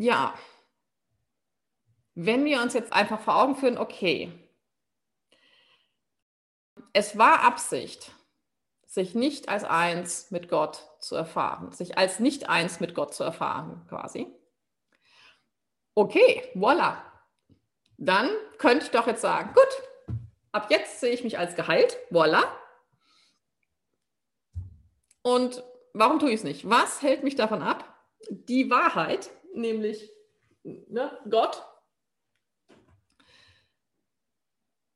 [0.00, 0.34] ja,
[2.14, 4.32] wenn wir uns jetzt einfach vor Augen führen, okay,
[6.94, 8.10] es war Absicht,
[8.86, 13.24] sich nicht als eins mit Gott zu erfahren, sich als nicht eins mit Gott zu
[13.24, 14.26] erfahren, quasi.
[15.94, 16.96] Okay, voilà.
[17.98, 20.16] Dann könnte ich doch jetzt sagen, gut,
[20.50, 22.42] ab jetzt sehe ich mich als geheilt, voilà.
[25.20, 26.68] Und warum tue ich es nicht?
[26.70, 27.84] Was hält mich davon ab?
[28.30, 30.10] Die Wahrheit, nämlich
[30.62, 31.62] ne, Gott,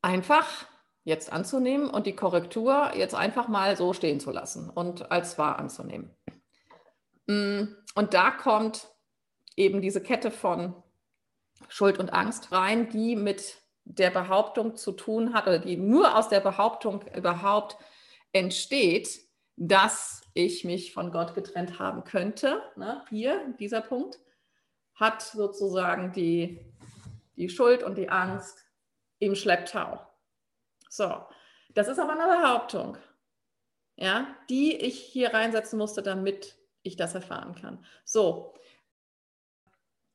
[0.02, 0.66] einfach
[1.04, 5.58] jetzt anzunehmen und die Korrektur jetzt einfach mal so stehen zu lassen und als wahr
[5.58, 6.14] anzunehmen.
[7.26, 8.88] Mm, und da kommt
[9.56, 10.82] eben diese Kette von
[11.68, 16.28] Schuld und Angst rein, die mit der Behauptung zu tun hat oder die nur aus
[16.28, 17.76] der Behauptung überhaupt
[18.32, 19.20] entsteht,
[19.56, 22.62] dass ich mich von Gott getrennt haben könnte.
[22.76, 23.04] Ne?
[23.10, 24.18] Hier, dieser Punkt,
[24.94, 26.64] hat sozusagen die,
[27.36, 28.64] die Schuld und die Angst
[29.18, 30.00] im Schlepptau.
[30.88, 31.26] So,
[31.74, 32.96] das ist aber eine Behauptung,
[33.96, 37.84] ja, die ich hier reinsetzen musste, damit ich das erfahren kann.
[38.04, 38.54] So,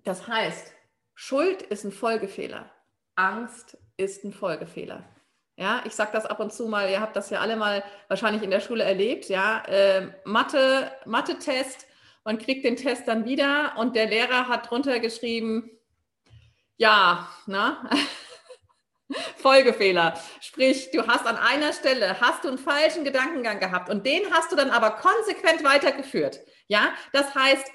[0.03, 0.71] das heißt,
[1.15, 2.71] Schuld ist ein Folgefehler,
[3.15, 5.03] Angst ist ein Folgefehler.
[5.57, 8.43] Ja, ich sage das ab und zu mal, ihr habt das ja alle mal wahrscheinlich
[8.43, 11.85] in der Schule erlebt, ja, äh, Mathe, Mathe-Test,
[12.23, 15.71] man kriegt den Test dann wieder und der Lehrer hat drunter geschrieben,
[16.77, 17.89] ja, na,
[19.37, 20.19] Folgefehler.
[20.39, 24.51] Sprich, du hast an einer Stelle, hast du einen falschen Gedankengang gehabt und den hast
[24.51, 26.39] du dann aber konsequent weitergeführt.
[26.67, 27.65] Ja, das heißt,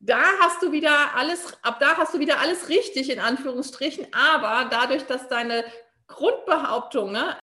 [0.00, 4.68] da hast du wieder alles, ab da hast du wieder alles richtig in Anführungsstrichen, aber
[4.70, 5.64] dadurch, dass deine
[6.06, 7.38] Grundbehauptung ne,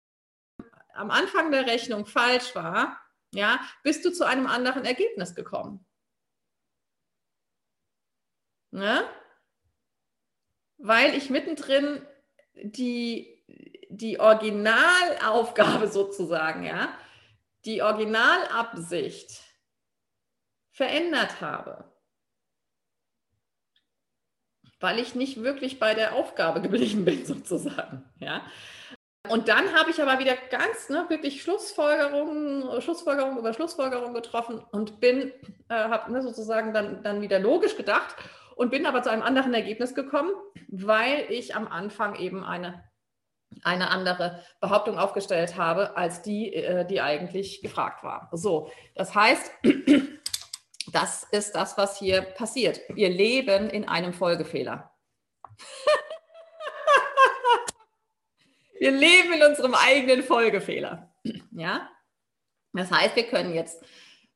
[0.93, 2.99] am Anfang der Rechnung falsch war,
[3.33, 5.85] ja, bist du zu einem anderen Ergebnis gekommen.
[8.71, 9.07] Ne?
[10.77, 12.05] weil ich mittendrin
[12.55, 13.43] die,
[13.89, 16.97] die Originalaufgabe sozusagen, ja,
[17.65, 19.41] die Originalabsicht
[20.71, 21.91] verändert habe.
[24.79, 28.07] Weil ich nicht wirklich bei der Aufgabe geblieben bin, sozusagen.
[28.19, 28.45] Ja.
[29.29, 34.99] Und dann habe ich aber wieder ganz ne, wirklich Schlussfolgerungen, Schlussfolgerung über Schlussfolgerung getroffen und
[34.99, 35.31] bin,
[35.69, 38.15] äh, habe ne, sozusagen dann, dann wieder logisch gedacht
[38.55, 40.31] und bin aber zu einem anderen Ergebnis gekommen,
[40.67, 42.83] weil ich am Anfang eben eine,
[43.63, 48.29] eine andere Behauptung aufgestellt habe, als die, äh, die eigentlich gefragt war.
[48.33, 49.51] So, das heißt,
[50.91, 52.81] das ist das, was hier passiert.
[52.89, 54.91] Wir leben in einem Folgefehler.
[58.79, 61.11] wir leben in unserem eigenen Folgefehler.
[61.51, 61.89] Ja?
[62.73, 63.83] Das heißt, wir können jetzt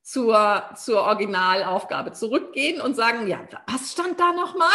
[0.02, 4.70] zur, zur Originalaufgabe zurückgehen und sagen, ja, was stand da nochmal?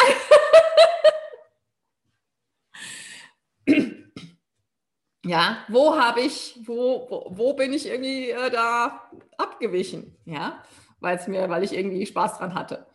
[5.25, 10.17] ja, wo habe ich, wo, wo, wo, bin ich irgendwie äh, da abgewichen?
[10.25, 10.63] Ja,
[11.01, 12.87] mir, weil ich irgendwie Spaß dran hatte.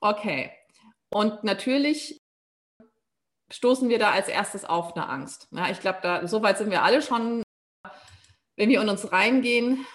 [0.00, 0.52] Okay.
[1.10, 2.23] Und natürlich
[3.54, 5.46] stoßen wir da als erstes auf eine Angst.
[5.52, 7.42] Ja, ich glaube, da soweit sind wir alle schon,
[8.56, 9.86] wenn wir in uns reingehen,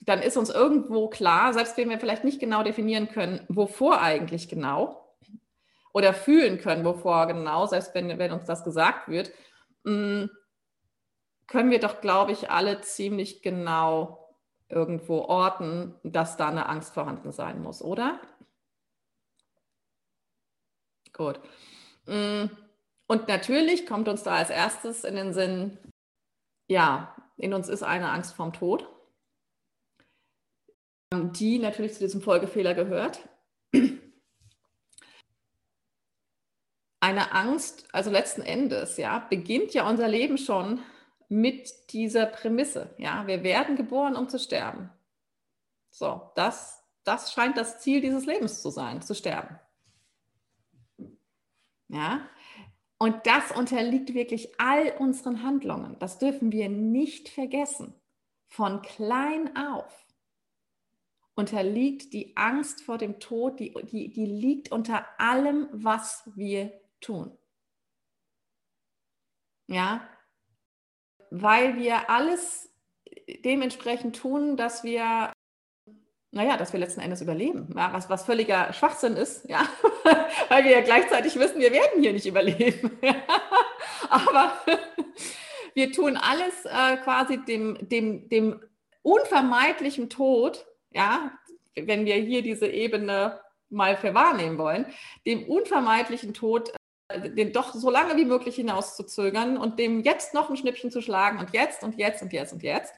[0.00, 4.48] dann ist uns irgendwo klar, selbst wenn wir vielleicht nicht genau definieren können, wovor eigentlich
[4.48, 5.16] genau
[5.92, 9.30] oder fühlen können, wovor genau, selbst wenn, wenn uns das gesagt wird,
[9.84, 10.24] mm,
[11.46, 14.34] können wir doch, glaube ich, alle ziemlich genau
[14.68, 18.20] irgendwo orten, dass da eine Angst vorhanden sein muss, oder?
[21.12, 21.38] Gut.
[23.12, 25.78] Und natürlich kommt uns da als erstes in den Sinn,
[26.66, 28.88] ja, in uns ist eine Angst vorm Tod
[31.20, 33.28] die natürlich zu diesem Folgefehler gehört.
[37.00, 40.80] Eine Angst, also letzten Endes, ja, beginnt ja unser Leben schon
[41.28, 42.94] mit dieser Prämisse.
[42.98, 44.90] Ja, wir werden geboren, um zu sterben.
[45.90, 49.58] So, das, das scheint das Ziel dieses Lebens zu sein, zu sterben.
[51.88, 52.26] Ja,
[53.02, 55.98] und das unterliegt wirklich all unseren Handlungen.
[55.98, 58.00] Das dürfen wir nicht vergessen.
[58.46, 60.06] Von klein auf
[61.34, 67.36] unterliegt die Angst vor dem Tod, die, die, die liegt unter allem, was wir tun.
[69.66, 70.08] Ja,
[71.32, 72.72] weil wir alles
[73.42, 75.32] dementsprechend tun, dass wir,
[76.32, 79.62] naja, dass wir letzten Endes überleben, ja, was, was völliger Schwachsinn ist, ja,
[80.48, 82.98] weil wir ja gleichzeitig wissen, wir werden hier nicht überleben.
[84.10, 84.52] Aber
[85.74, 88.60] wir tun alles äh, quasi dem, dem, dem
[89.02, 91.32] unvermeidlichen Tod ja,
[91.74, 93.40] wenn wir hier diese Ebene
[93.70, 94.86] mal für wahrnehmen wollen,
[95.26, 96.72] dem unvermeidlichen Tod
[97.08, 101.00] äh, den doch so lange wie möglich hinauszuzögern und dem jetzt noch ein Schnippchen zu
[101.00, 102.94] schlagen und jetzt und jetzt und jetzt und jetzt.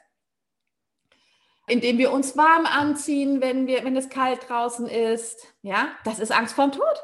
[1.67, 5.47] Indem wir uns warm anziehen, wenn, wir, wenn es kalt draußen ist.
[5.61, 7.03] Ja, das ist Angst vorm Tod.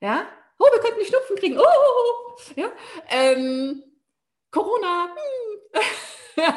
[0.00, 0.26] Ja,
[0.58, 1.58] oh, wir könnten die Schnupfen kriegen.
[1.58, 2.36] Oh, oh, oh.
[2.56, 2.70] Ja,
[3.08, 3.82] ähm,
[4.50, 5.14] Corona,
[5.72, 5.80] hm.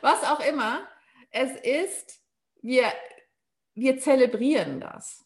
[0.00, 0.86] was auch immer.
[1.30, 2.20] Es ist,
[2.60, 2.92] wir,
[3.74, 5.24] wir zelebrieren das.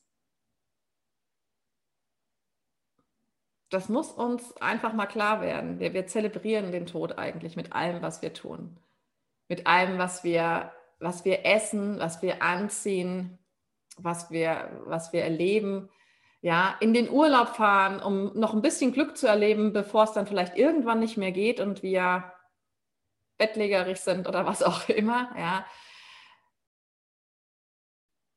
[3.71, 5.81] Das muss uns einfach mal klar werden.
[5.81, 8.79] Wir, wir zelebrieren den Tod eigentlich mit allem, was wir tun.
[9.49, 13.39] Mit allem, was wir, was wir essen, was wir anziehen,
[13.97, 15.89] was wir, was wir erleben.
[16.43, 20.27] Ja, in den Urlaub fahren, um noch ein bisschen Glück zu erleben, bevor es dann
[20.27, 22.33] vielleicht irgendwann nicht mehr geht und wir
[23.39, 25.35] bettlägerig sind oder was auch immer.
[25.37, 25.67] Ja,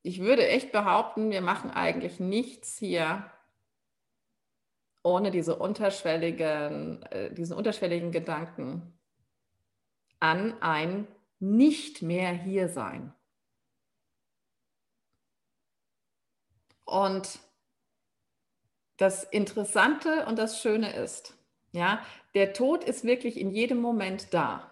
[0.01, 3.29] ich würde echt behaupten, wir machen eigentlich nichts hier
[5.03, 8.97] ohne diese unterschwelligen, äh, diesen unterschwelligen Gedanken
[10.19, 11.07] an ein
[11.39, 13.13] nicht mehr hier sein.
[16.85, 17.39] Und
[18.97, 21.37] das Interessante und das Schöne ist,
[21.71, 22.03] ja,
[22.33, 24.69] der Tod ist wirklich in jedem Moment da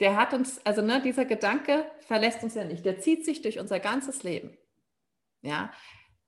[0.00, 3.58] der hat uns, also ne, dieser Gedanke verlässt uns ja nicht, der zieht sich durch
[3.58, 4.56] unser ganzes Leben.
[5.42, 5.72] Ja,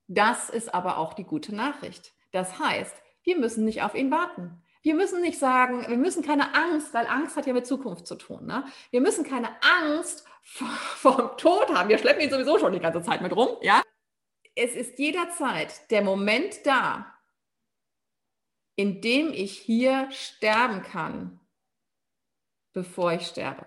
[0.06, 2.14] das ist aber auch die gute Nachricht.
[2.32, 4.62] Das heißt, wir müssen nicht auf ihn warten.
[4.86, 8.14] Wir müssen nicht sagen, wir müssen keine Angst, weil Angst hat ja mit Zukunft zu
[8.14, 8.46] tun.
[8.46, 8.64] Ne?
[8.92, 11.88] Wir müssen keine Angst vor, dem Tod haben.
[11.88, 13.56] Wir schleppen ihn sowieso schon die ganze Zeit mit rum.
[13.62, 13.82] Ja?
[14.54, 17.12] Es ist jederzeit der Moment da,
[18.76, 21.40] in dem ich hier sterben kann
[22.72, 23.66] bevor ich sterbe.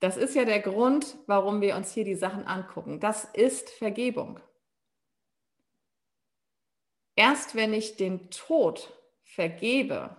[0.00, 3.00] Das ist ja der Grund, warum wir uns hier die Sachen angucken.
[3.00, 4.38] Das ist Vergebung.
[7.16, 8.97] Erst wenn ich den Tod
[9.38, 10.16] vergebe,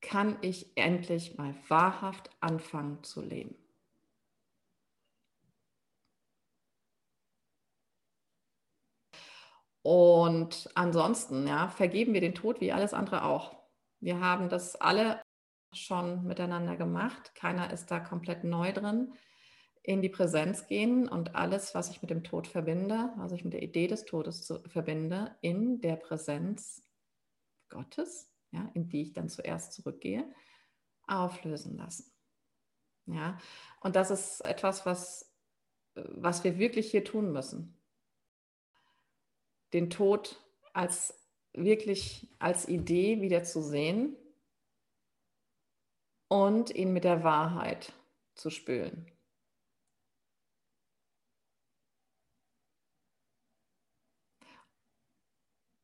[0.00, 3.56] kann ich endlich mal wahrhaft anfangen zu leben.
[9.82, 13.56] Und ansonsten, ja, vergeben wir den Tod wie alles andere auch.
[13.98, 15.20] Wir haben das alle
[15.72, 17.34] schon miteinander gemacht.
[17.34, 19.14] Keiner ist da komplett neu drin.
[19.82, 23.52] In die Präsenz gehen und alles, was ich mit dem Tod verbinde, was ich mit
[23.52, 26.85] der Idee des Todes verbinde, in der Präsenz
[27.68, 30.32] Gottes, ja, in die ich dann zuerst zurückgehe,
[31.06, 32.10] auflösen lassen.
[33.06, 33.38] Ja,
[33.80, 35.32] und das ist etwas, was,
[35.94, 37.78] was wir wirklich hier tun müssen.
[39.72, 40.42] Den Tod
[40.72, 41.14] als
[41.52, 44.16] wirklich als Idee wieder zu sehen
[46.28, 47.92] und ihn mit der Wahrheit
[48.34, 49.10] zu spülen.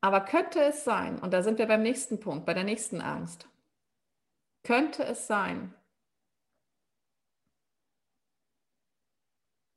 [0.03, 3.47] Aber könnte es sein, und da sind wir beim nächsten Punkt, bei der nächsten Angst,
[4.63, 5.73] könnte es sein,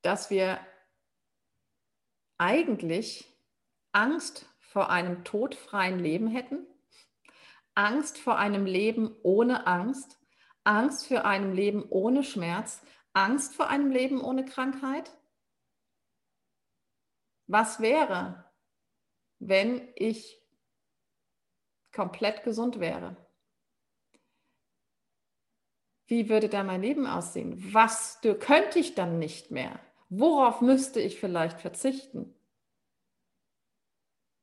[0.02, 0.58] dass wir
[2.38, 3.32] eigentlich
[3.92, 6.66] Angst vor einem todfreien Leben hätten,
[7.76, 10.18] Angst vor einem Leben ohne Angst,
[10.64, 15.16] Angst für einem Leben ohne Schmerz, Angst vor einem Leben ohne Krankheit?
[17.46, 18.45] Was wäre,
[19.38, 20.40] wenn ich
[21.92, 23.16] komplett gesund wäre?
[26.06, 27.74] Wie würde da mein Leben aussehen?
[27.74, 29.80] Was könnte ich dann nicht mehr?
[30.08, 32.32] Worauf müsste ich vielleicht verzichten?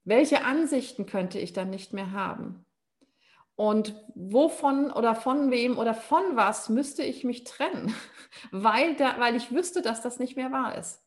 [0.03, 2.65] Welche Ansichten könnte ich dann nicht mehr haben?
[3.55, 7.93] Und wovon oder von wem oder von was müsste ich mich trennen,
[8.51, 11.02] weil, da, weil ich wüsste, dass das nicht mehr wahr ist?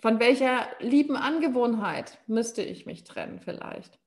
[0.00, 3.98] Von welcher lieben Angewohnheit müsste ich mich trennen vielleicht?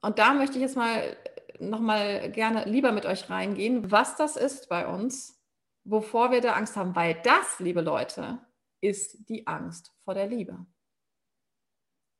[0.00, 1.16] Und da möchte ich jetzt mal
[1.58, 5.42] nochmal gerne lieber mit euch reingehen, was das ist bei uns,
[5.84, 8.38] wovor wir da Angst haben, weil das, liebe Leute,
[8.80, 10.64] ist die Angst vor der Liebe.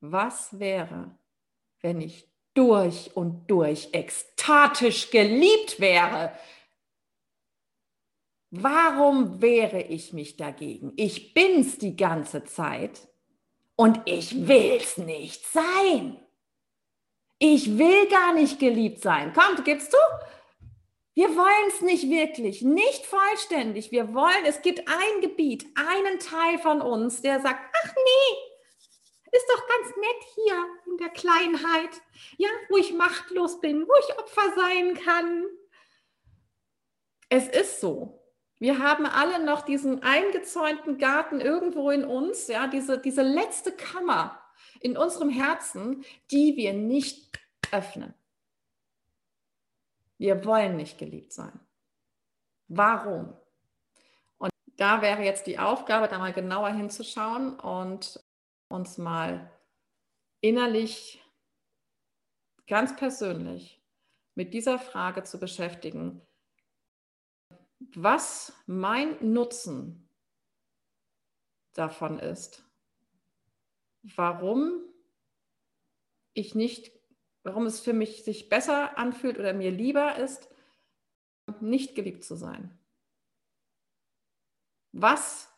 [0.01, 1.17] Was wäre,
[1.81, 2.29] wenn ich
[2.59, 6.33] durch und durch ekstatisch geliebt wäre.
[8.51, 10.93] Warum wehre ich mich dagegen?
[10.97, 13.09] Ich bin's die ganze Zeit
[13.77, 16.19] und ich will's nicht sein.
[17.39, 19.33] Ich will gar nicht geliebt sein.
[19.35, 19.99] Komm, gibst du?
[21.15, 23.91] Wir wollen es nicht wirklich, nicht vollständig.
[23.91, 28.39] Wir wollen, es gibt ein Gebiet, einen Teil von uns, der sagt, ach nee,
[29.33, 32.01] ist doch ganz nett hier in der Kleinheit,
[32.39, 35.45] ja, wo ich machtlos bin, wo ich Opfer sein kann.
[37.29, 38.18] Es ist so.
[38.59, 44.41] Wir haben alle noch diesen eingezäunten Garten irgendwo in uns, ja, diese, diese letzte Kammer
[44.81, 47.39] in unserem Herzen, die wir nicht
[47.71, 48.15] öffnen.
[50.19, 51.61] Wir wollen nicht geliebt sein.
[52.67, 53.37] Warum?
[54.39, 58.21] Und da wäre jetzt die Aufgabe, da mal genauer hinzuschauen und
[58.69, 59.51] uns mal
[60.41, 61.23] innerlich,
[62.67, 63.81] ganz persönlich
[64.35, 66.21] mit dieser Frage zu beschäftigen,
[67.95, 70.09] was mein Nutzen
[71.75, 72.65] davon ist,
[74.03, 74.83] warum
[76.35, 76.93] ich nicht,
[77.43, 80.49] warum es für mich sich besser anfühlt oder mir lieber ist,
[81.61, 82.79] nicht geliebt zu sein.
[84.93, 85.49] Was,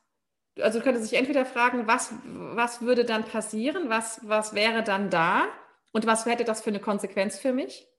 [0.59, 5.49] also könnte sich entweder fragen, was, was würde dann passieren, was, was wäre dann da
[5.93, 7.90] und was hätte das für eine Konsequenz für mich?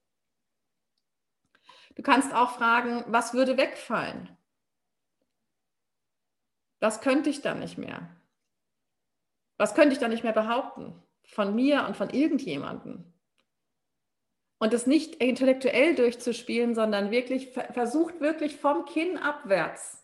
[1.96, 4.36] Du kannst auch fragen, was würde wegfallen?
[6.80, 8.10] Was könnte ich dann nicht mehr?
[9.58, 11.02] Was könnte ich dann nicht mehr behaupten?
[11.26, 13.06] Von mir und von irgendjemandem?
[14.58, 20.02] Und es nicht intellektuell durchzuspielen, sondern wirklich versucht wirklich vom Kinn abwärts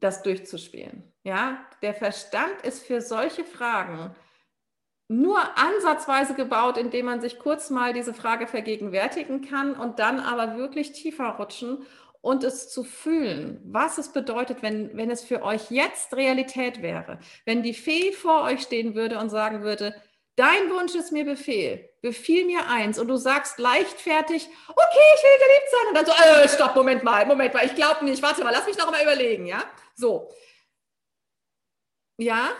[0.00, 1.12] das durchzuspielen.
[1.24, 4.14] Ja, der Verstand ist für solche Fragen
[5.08, 10.56] nur ansatzweise gebaut, indem man sich kurz mal diese Frage vergegenwärtigen kann und dann aber
[10.56, 11.86] wirklich tiefer rutschen
[12.20, 17.18] und es zu fühlen, was es bedeutet, wenn, wenn es für euch jetzt Realität wäre.
[17.46, 19.94] Wenn die Fee vor euch stehen würde und sagen würde,
[20.36, 25.38] dein Wunsch ist mir Befehl, befiehl mir eins und du sagst leichtfertig, okay, ich will
[25.46, 28.44] geliebt sein und dann so, äh, stopp, Moment mal, Moment mal, ich glaube nicht, warte
[28.44, 29.62] mal, lass mich noch mal überlegen, ja?
[29.94, 30.30] So.
[32.18, 32.50] Ja,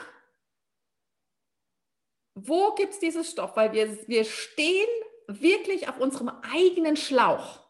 [2.46, 3.56] wo gibt es dieses Stoff?
[3.56, 4.88] Weil wir, wir stehen
[5.26, 7.60] wirklich auf unserem eigenen Schlauch.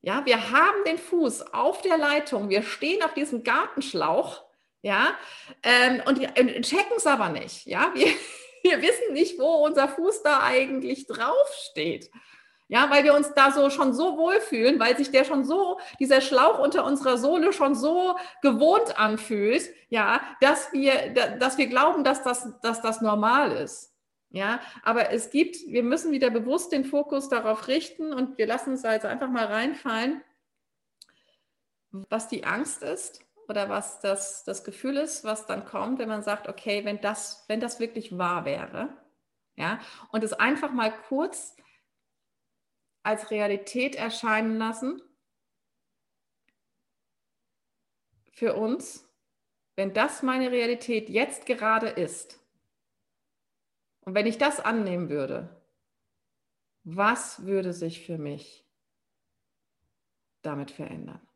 [0.00, 4.44] Ja, wir haben den Fuß auf der Leitung, wir stehen auf diesem Gartenschlauch,
[4.80, 5.08] ja,
[5.64, 7.66] ähm, und, und checken es aber nicht.
[7.66, 8.06] Ja, wir,
[8.62, 12.10] wir wissen nicht, wo unser Fuß da eigentlich draufsteht.
[12.70, 16.20] Ja, weil wir uns da so schon so wohlfühlen, weil sich der schon so, dieser
[16.20, 22.22] Schlauch unter unserer Sohle schon so gewohnt anfühlt, ja, dass wir, dass wir glauben, dass
[22.22, 23.94] das, dass das normal ist.
[24.30, 28.74] Ja, aber es gibt, wir müssen wieder bewusst den Fokus darauf richten und wir lassen
[28.74, 30.22] es also einfach mal reinfallen,
[31.90, 36.22] was die Angst ist oder was das, das Gefühl ist, was dann kommt, wenn man
[36.22, 38.90] sagt, okay, wenn das, wenn das wirklich wahr wäre,
[39.56, 39.80] ja,
[40.12, 41.56] und es einfach mal kurz
[43.02, 45.00] als Realität erscheinen lassen
[48.32, 49.08] für uns,
[49.74, 52.38] wenn das meine Realität jetzt gerade ist,
[54.08, 55.54] und wenn ich das annehmen würde,
[56.82, 58.66] was würde sich für mich
[60.40, 61.27] damit verändern?